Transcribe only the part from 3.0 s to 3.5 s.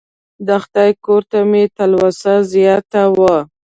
وه.